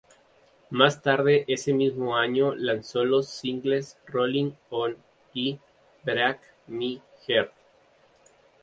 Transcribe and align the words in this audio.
Más 0.71 1.03
tarde 1.03 1.45
ese 1.47 1.73
mismo 1.75 2.17
año, 2.17 2.55
lanzó 2.55 3.05
los 3.05 3.27
singles 3.29 3.99
"Rolling 4.07 4.51
On" 4.71 4.97
y 5.31 5.59
"Break 6.03 6.41
My 6.65 6.99
Heart". 7.27 7.53